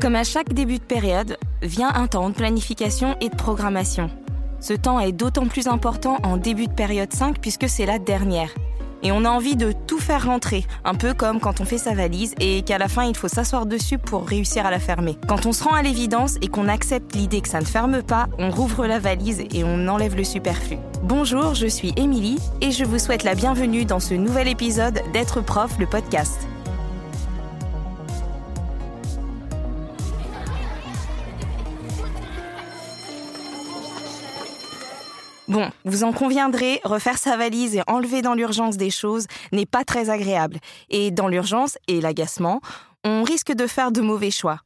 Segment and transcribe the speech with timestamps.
[0.00, 4.10] Comme à chaque début de période, vient un temps de planification et de programmation.
[4.58, 8.48] Ce temps est d'autant plus important en début de période 5 puisque c'est la dernière.
[9.02, 11.94] Et on a envie de tout faire rentrer, un peu comme quand on fait sa
[11.94, 15.18] valise et qu'à la fin il faut s'asseoir dessus pour réussir à la fermer.
[15.28, 18.28] Quand on se rend à l'évidence et qu'on accepte l'idée que ça ne ferme pas,
[18.38, 20.78] on rouvre la valise et on enlève le superflu.
[21.02, 25.42] Bonjour, je suis Émilie et je vous souhaite la bienvenue dans ce nouvel épisode d'être
[25.42, 26.49] prof, le podcast.
[35.50, 39.82] Bon, vous en conviendrez, refaire sa valise et enlever dans l'urgence des choses n'est pas
[39.82, 40.58] très agréable.
[40.90, 42.60] Et dans l'urgence et l'agacement,
[43.02, 44.60] on risque de faire de mauvais choix.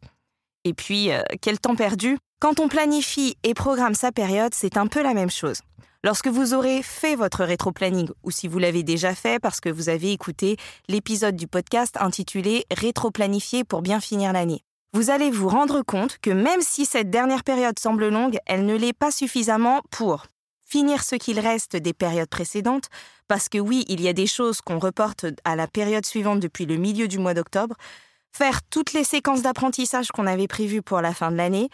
[0.65, 4.87] Et puis, euh, quel temps perdu Quand on planifie et programme sa période, c'est un
[4.87, 5.63] peu la même chose.
[6.03, 9.89] Lorsque vous aurez fait votre rétro-planning, ou si vous l'avez déjà fait parce que vous
[9.89, 14.61] avez écouté l'épisode du podcast intitulé Rétro-planifier pour bien finir l'année,
[14.93, 18.77] vous allez vous rendre compte que même si cette dernière période semble longue, elle ne
[18.77, 20.27] l'est pas suffisamment pour
[20.65, 22.89] finir ce qu'il reste des périodes précédentes,
[23.29, 26.67] parce que oui, il y a des choses qu'on reporte à la période suivante depuis
[26.67, 27.77] le milieu du mois d'octobre,
[28.33, 31.69] faire toutes les séquences d'apprentissage qu'on avait prévues pour la fin de l'année,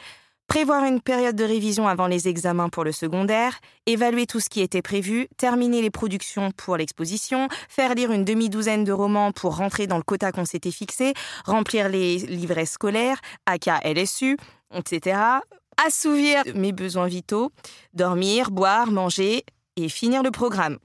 [0.46, 4.60] prévoir une période de révision avant les examens pour le secondaire, évaluer tout ce qui
[4.60, 9.86] était prévu, terminer les productions pour l'exposition, faire lire une demi-douzaine de romans pour rentrer
[9.86, 14.36] dans le quota qu'on s'était fixé, remplir les livrets scolaires, aka LSU,
[14.74, 15.40] etc
[15.84, 17.52] assouvir mes besoins vitaux,
[17.94, 19.44] dormir, boire, manger
[19.76, 20.78] et finir le programme.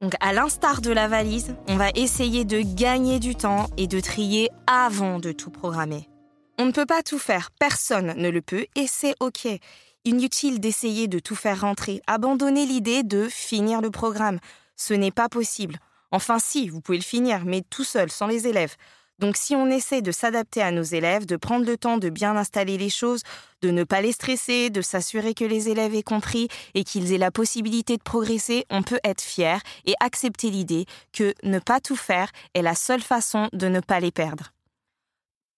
[0.00, 3.98] Donc à l'instar de la valise, on va essayer de gagner du temps et de
[4.00, 6.08] trier avant de tout programmer.
[6.58, 9.48] On ne peut pas tout faire, personne ne le peut et c'est OK.
[10.04, 14.38] Inutile d'essayer de tout faire rentrer, abandonner l'idée de finir le programme.
[14.76, 15.78] Ce n'est pas possible.
[16.12, 18.76] Enfin si, vous pouvez le finir, mais tout seul, sans les élèves.
[19.18, 22.36] Donc si on essaie de s'adapter à nos élèves, de prendre le temps de bien
[22.36, 23.22] installer les choses,
[23.62, 27.18] de ne pas les stresser, de s'assurer que les élèves aient compris et qu'ils aient
[27.18, 31.96] la possibilité de progresser, on peut être fier et accepter l'idée que ne pas tout
[31.96, 34.52] faire est la seule façon de ne pas les perdre.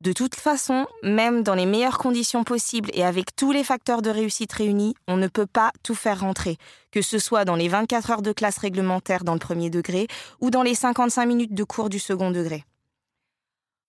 [0.01, 4.11] De toute façon, même dans les meilleures conditions possibles et avec tous les facteurs de
[4.11, 6.57] réussite réunis, on ne peut pas tout faire rentrer,
[6.93, 10.07] que ce soit dans les 24 heures de classe réglementaire dans le premier degré
[10.41, 12.63] ou dans les 55 minutes de cours du second degré.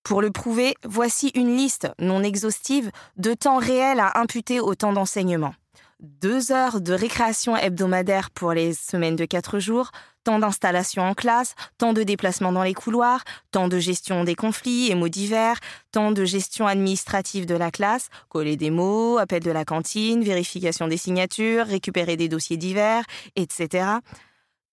[0.09, 4.91] Pour le prouver, voici une liste non exhaustive de temps réel à imputer au temps
[4.91, 5.53] d'enseignement.
[5.99, 9.91] Deux heures de récréation hebdomadaire pour les semaines de quatre jours,
[10.23, 14.89] temps d'installation en classe, temps de déplacement dans les couloirs, temps de gestion des conflits
[14.89, 15.59] et mots divers,
[15.91, 20.87] temps de gestion administrative de la classe, coller des mots, appel de la cantine, vérification
[20.87, 23.03] des signatures, récupérer des dossiers divers,
[23.35, 23.99] etc.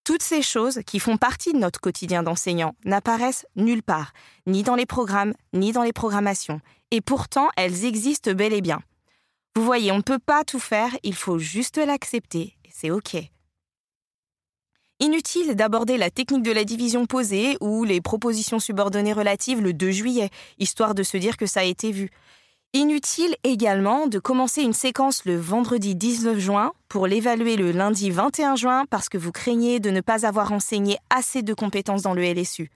[0.06, 4.12] Toutes ces choses qui font partie de notre quotidien d'enseignant n'apparaissent nulle part,
[4.46, 6.60] ni dans les programmes, ni dans les programmations.
[6.92, 8.80] Et pourtant, elles existent bel et bien.
[9.56, 13.16] Vous voyez, on ne peut pas tout faire, il faut juste l'accepter, c'est OK.
[15.00, 19.90] Inutile d'aborder la technique de la division posée ou les propositions subordonnées relatives le 2
[19.90, 20.30] juillet,
[20.60, 22.12] histoire de se dire que ça a été vu.
[22.72, 28.56] Inutile également de commencer une séquence le vendredi 19 juin pour l'évaluer le lundi 21
[28.56, 32.22] juin parce que vous craignez de ne pas avoir enseigné assez de compétences dans le
[32.22, 32.70] LSU.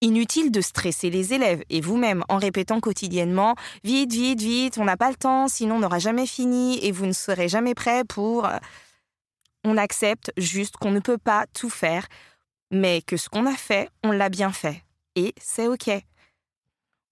[0.00, 4.96] Inutile de stresser les élèves et vous-même en répétant quotidiennement Vite, vite, vite, on n'a
[4.96, 8.46] pas le temps, sinon on n'aura jamais fini et vous ne serez jamais prêt pour...
[8.46, 8.58] Euh,
[9.64, 12.06] on accepte juste qu'on ne peut pas tout faire,
[12.70, 14.84] mais que ce qu'on a fait, on l'a bien fait.
[15.16, 15.90] Et c'est OK.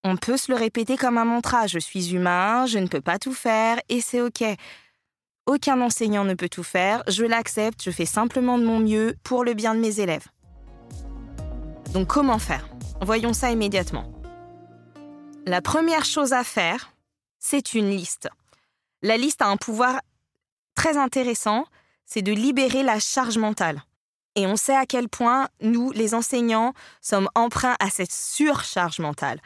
[0.09, 3.19] On peut se le répéter comme un mantra, je suis humain, je ne peux pas
[3.19, 4.45] tout faire, et c'est OK.
[5.47, 9.43] Aucun enseignant ne peut tout faire, je l'accepte, je fais simplement de mon mieux pour
[9.43, 10.29] le bien de mes élèves.
[11.93, 12.69] Donc comment faire?
[13.01, 14.13] Voyons ça immédiatement.
[15.45, 16.93] La première chose à faire,
[17.41, 18.29] c'est une liste.
[19.03, 20.01] La liste a un pouvoir
[20.77, 21.67] très intéressant,
[22.05, 23.83] c'est de libérer la charge mentale.
[24.37, 29.41] Et on sait à quel point nous, les enseignants, sommes emprunts à cette surcharge mentale.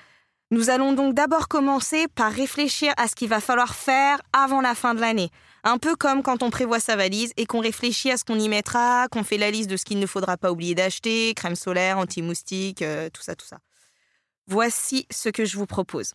[0.53, 4.75] Nous allons donc d'abord commencer par réfléchir à ce qu'il va falloir faire avant la
[4.75, 5.31] fin de l'année.
[5.63, 8.49] Un peu comme quand on prévoit sa valise et qu'on réfléchit à ce qu'on y
[8.49, 11.99] mettra, qu'on fait la liste de ce qu'il ne faudra pas oublier d'acheter, crème solaire,
[11.99, 13.59] anti-moustique, euh, tout ça, tout ça.
[14.49, 16.15] Voici ce que je vous propose.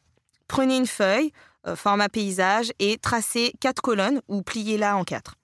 [0.50, 1.32] Prenez une feuille,
[1.66, 5.36] euh, format paysage, et tracez quatre colonnes ou pliez-la en quatre.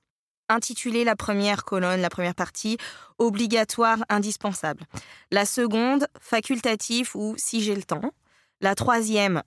[0.49, 2.77] Intitulez la première colonne, la première partie,
[3.19, 4.83] obligatoire, indispensable.
[5.31, 8.11] La seconde, facultatif ou si j'ai le temps.
[8.61, 9.41] La troisième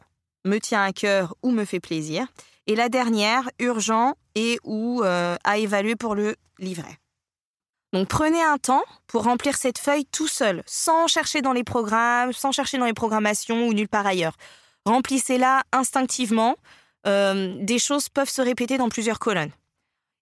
[0.44, 2.26] me tient à cœur ou me fait plaisir.
[2.66, 6.98] Et la dernière, urgent et ou euh, à évaluer pour le livret.
[7.92, 12.32] Donc prenez un temps pour remplir cette feuille tout seul, sans chercher dans les programmes,
[12.32, 14.36] sans chercher dans les programmations ou nulle part ailleurs.
[14.84, 16.56] Remplissez-la instinctivement.
[17.06, 19.52] Euh, des choses peuvent se répéter dans plusieurs colonnes.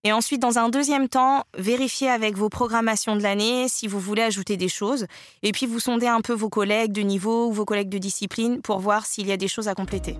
[0.04, 4.22] Et ensuite, dans un deuxième temps, vérifiez avec vos programmations de l'année si vous voulez
[4.22, 5.06] ajouter des choses.
[5.44, 8.62] Et puis, vous sondez un peu vos collègues de niveau ou vos collègues de discipline
[8.62, 10.18] pour voir s'il y a des choses à compléter.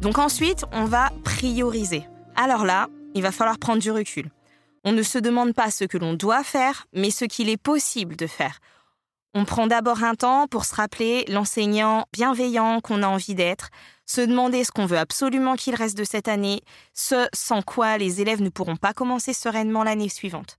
[0.00, 2.04] Donc ensuite, on va prioriser.
[2.34, 4.30] Alors là, il va falloir prendre du recul.
[4.84, 8.16] On ne se demande pas ce que l'on doit faire, mais ce qu'il est possible
[8.16, 8.58] de faire.
[9.34, 13.70] On prend d'abord un temps pour se rappeler l'enseignant bienveillant qu'on a envie d'être,
[14.06, 16.62] se demander ce qu'on veut absolument qu'il reste de cette année,
[16.94, 20.58] ce sans quoi les élèves ne pourront pas commencer sereinement l'année suivante.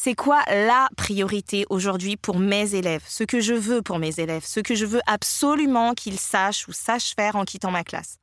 [0.00, 4.44] C'est quoi la priorité aujourd'hui pour mes élèves, ce que je veux pour mes élèves,
[4.44, 8.18] ce que je veux absolument qu'ils sachent ou sachent faire en quittant ma classe?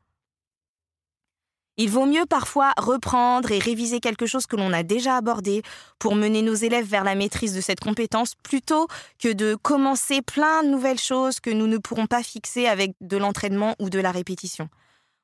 [1.78, 5.62] Il vaut mieux parfois reprendre et réviser quelque chose que l'on a déjà abordé
[6.00, 8.88] pour mener nos élèves vers la maîtrise de cette compétence plutôt
[9.20, 13.18] que de commencer plein de nouvelles choses que nous ne pourrons pas fixer avec de
[13.18, 14.70] l'entraînement ou de la répétition.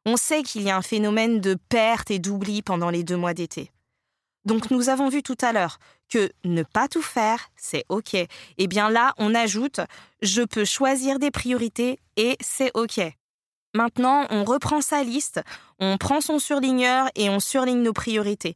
[0.06, 3.34] On sait qu'il y a un phénomène de perte et d'oubli pendant les deux mois
[3.34, 3.72] d'été.
[4.46, 5.78] Donc nous avons vu tout à l'heure
[6.10, 8.16] que ne pas tout faire, c'est OK.
[8.16, 9.80] Eh bien là, on ajoute
[10.22, 13.00] je peux choisir des priorités et c'est OK.
[13.74, 15.42] Maintenant, on reprend sa liste,
[15.80, 18.56] on prend son surligneur et on surligne nos priorités.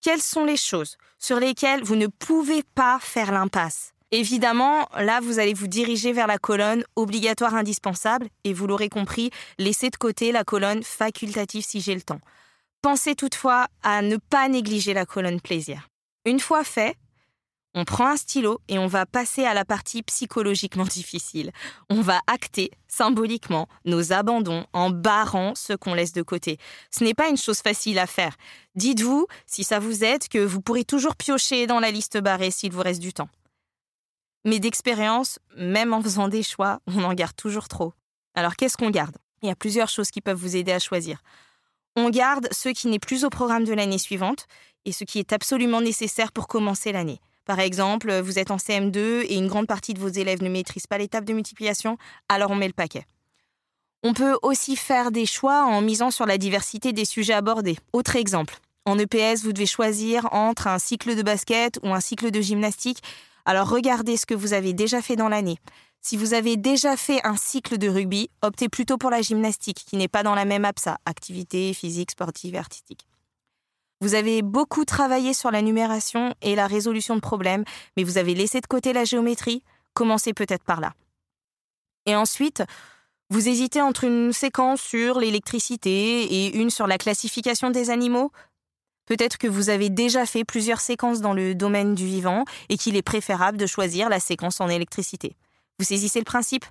[0.00, 3.94] Quelles sont les choses sur lesquelles vous ne pouvez pas faire l'impasse?
[4.10, 9.30] Évidemment, là, vous allez vous diriger vers la colonne obligatoire indispensable et vous l'aurez compris,
[9.58, 12.20] laissez de côté la colonne facultative si j'ai le temps.
[12.80, 15.88] Pensez toutefois à ne pas négliger la colonne plaisir.
[16.26, 16.96] Une fois fait,
[17.74, 21.50] on prend un stylo et on va passer à la partie psychologiquement difficile.
[21.90, 26.58] On va acter symboliquement nos abandons en barrant ce qu'on laisse de côté.
[26.90, 28.36] Ce n'est pas une chose facile à faire.
[28.76, 32.72] Dites-vous, si ça vous aide, que vous pourrez toujours piocher dans la liste barrée s'il
[32.72, 33.28] vous reste du temps.
[34.44, 37.92] Mais d'expérience, même en faisant des choix, on en garde toujours trop.
[38.34, 39.16] Alors qu'est-ce qu'on garde?
[39.42, 41.22] Il y a plusieurs choses qui peuvent vous aider à choisir.
[41.96, 44.46] On garde ce qui n'est plus au programme de l'année suivante
[44.84, 47.20] et ce qui est absolument nécessaire pour commencer l'année.
[47.44, 50.86] Par exemple, vous êtes en CM2 et une grande partie de vos élèves ne maîtrisent
[50.86, 51.98] pas l'étape de multiplication,
[52.28, 53.06] alors on met le paquet.
[54.02, 57.78] On peut aussi faire des choix en misant sur la diversité des sujets abordés.
[57.92, 62.30] Autre exemple, en EPS, vous devez choisir entre un cycle de basket ou un cycle
[62.30, 63.02] de gymnastique.
[63.46, 65.56] Alors regardez ce que vous avez déjà fait dans l'année.
[66.02, 69.96] Si vous avez déjà fait un cycle de rugby, optez plutôt pour la gymnastique, qui
[69.96, 73.06] n'est pas dans la même APSA, activité physique, sportive artistique.
[74.04, 77.64] Vous avez beaucoup travaillé sur la numération et la résolution de problèmes,
[77.96, 79.62] mais vous avez laissé de côté la géométrie.
[79.94, 80.92] Commencez peut-être par là.
[82.04, 82.62] Et ensuite,
[83.30, 88.30] vous hésitez entre une séquence sur l'électricité et une sur la classification des animaux
[89.06, 92.96] Peut-être que vous avez déjà fait plusieurs séquences dans le domaine du vivant et qu'il
[92.96, 95.34] est préférable de choisir la séquence en électricité.
[95.78, 96.66] Vous saisissez le principe?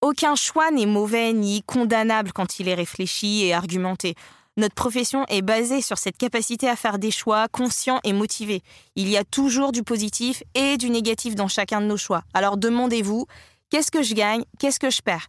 [0.00, 4.14] Aucun choix n'est mauvais ni condamnable quand il est réfléchi et argumenté.
[4.58, 8.62] Notre profession est basée sur cette capacité à faire des choix conscients et motivés.
[8.96, 12.22] Il y a toujours du positif et du négatif dans chacun de nos choix.
[12.34, 13.26] Alors demandez-vous,
[13.70, 15.28] qu'est-ce que je gagne Qu'est-ce que je perds?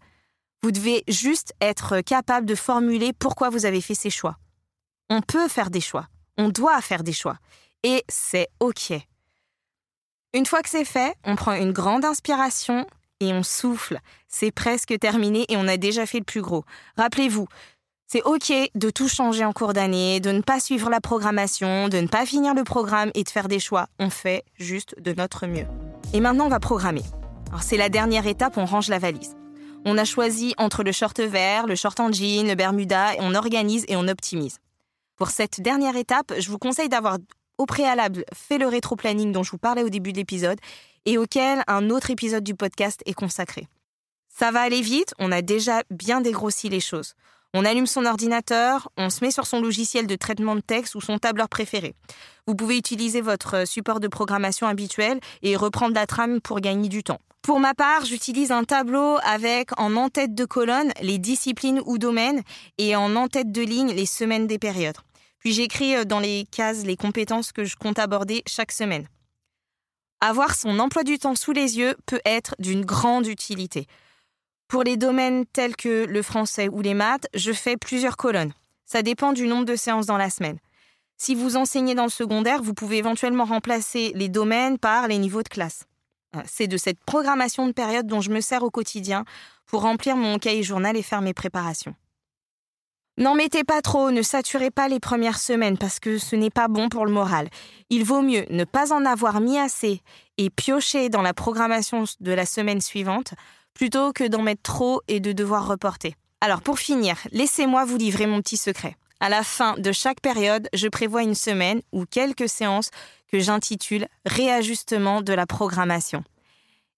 [0.61, 4.37] Vous devez juste être capable de formuler pourquoi vous avez fait ces choix.
[5.09, 7.37] On peut faire des choix, on doit faire des choix,
[7.83, 8.93] et c'est OK.
[10.33, 12.87] Une fois que c'est fait, on prend une grande inspiration
[13.19, 13.99] et on souffle.
[14.27, 16.65] C'est presque terminé et on a déjà fait le plus gros.
[16.97, 17.47] Rappelez-vous,
[18.13, 21.97] c'est OK de tout changer en cours d'année, de ne pas suivre la programmation, de
[21.97, 23.87] ne pas finir le programme et de faire des choix.
[23.97, 25.65] On fait juste de notre mieux.
[26.13, 27.01] Et maintenant, on va programmer.
[27.59, 29.35] c'est la dernière étape, on range la valise.
[29.83, 33.33] On a choisi entre le short vert, le short en jean, le bermuda, et on
[33.33, 34.59] organise et on optimise.
[35.15, 37.17] Pour cette dernière étape, je vous conseille d'avoir
[37.57, 40.59] au préalable fait le rétro-planning dont je vous parlais au début de l'épisode
[41.07, 43.67] et auquel un autre épisode du podcast est consacré.
[44.29, 47.15] Ça va aller vite, on a déjà bien dégrossi les choses.
[47.55, 51.01] On allume son ordinateur, on se met sur son logiciel de traitement de texte ou
[51.01, 51.93] son tableur préféré.
[52.47, 57.03] Vous pouvez utiliser votre support de programmation habituel et reprendre la trame pour gagner du
[57.03, 57.19] temps.
[57.43, 62.41] Pour ma part, j'utilise un tableau avec en en-tête de colonne les disciplines ou domaines
[62.79, 64.97] et en en-tête de ligne les semaines des périodes.
[65.37, 69.07] Puis j'écris euh, dans les cases les compétences que je compte aborder chaque semaine.
[70.21, 73.87] Avoir son emploi du temps sous les yeux peut être d'une grande utilité.
[74.73, 78.53] Pour les domaines tels que le français ou les maths, je fais plusieurs colonnes.
[78.85, 80.57] Ça dépend du nombre de séances dans la semaine.
[81.15, 85.43] Si vous enseignez dans le secondaire, vous pouvez éventuellement remplacer les domaines par les niveaux
[85.43, 85.83] de classe.
[86.35, 89.25] Euh, c'est de cette programmation de période dont je me sers au quotidien
[89.67, 91.93] pour remplir mon cahier journal et faire mes préparations.
[93.19, 96.67] N'en mettez pas trop, ne saturez pas les premières semaines parce que ce n'est pas
[96.67, 97.47] bon pour le moral.
[97.91, 100.01] Il vaut mieux ne pas en avoir mis assez
[100.39, 103.35] et piocher dans la programmation de la semaine suivante
[103.73, 106.15] plutôt que d'en mettre trop et de devoir reporter.
[106.41, 108.95] Alors pour finir, laissez-moi vous livrer mon petit secret.
[109.19, 112.89] À la fin de chaque période, je prévois une semaine ou quelques séances
[113.31, 116.23] que j'intitule Réajustement de la programmation.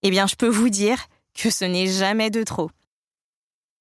[0.02, 2.70] Eh bien, je peux vous dire que ce n'est jamais de trop.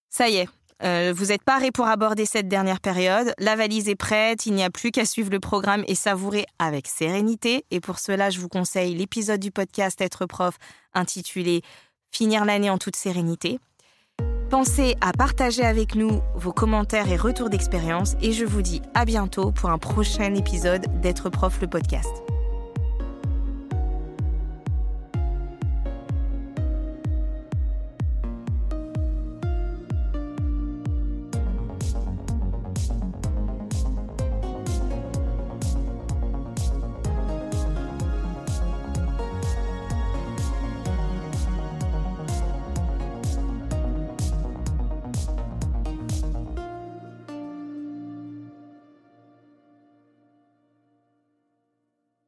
[0.09, 0.47] Ça y est,
[0.83, 3.33] euh, vous êtes paré pour aborder cette dernière période.
[3.39, 6.87] La valise est prête, il n'y a plus qu'à suivre le programme et savourer avec
[6.87, 7.65] sérénité.
[7.71, 10.57] Et pour cela, je vous conseille l'épisode du podcast Être prof
[10.93, 11.61] intitulé
[12.15, 13.59] Finir l'année en toute sérénité.
[14.49, 19.03] Pensez à partager avec nous vos commentaires et retours d'expérience et je vous dis à
[19.03, 22.23] bientôt pour un prochain épisode d'être prof le podcast.